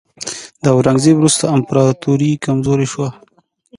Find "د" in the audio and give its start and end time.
0.63-0.65